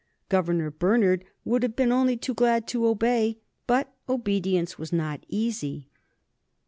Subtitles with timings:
[0.29, 5.89] Governor Bernard would have been only too glad to obey, but obedience was not easy.